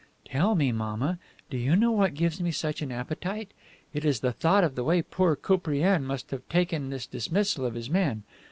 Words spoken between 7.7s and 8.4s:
his men.